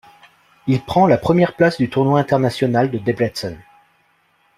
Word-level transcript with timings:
Il 0.65 0.81
prend 0.81 1.05
la 1.05 1.19
première 1.19 1.55
place 1.55 1.77
du 1.77 1.87
tournoi 1.91 2.19
international 2.19 2.89
de 2.89 2.97
Debrecen. 2.97 3.61